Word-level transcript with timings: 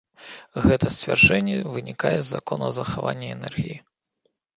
Гэта 0.63 0.85
сцвярджэнне 0.93 1.57
вынікае 1.73 2.13
з 2.21 2.27
закона 2.37 2.71
захавання 2.79 3.27
энергіі. 3.35 3.77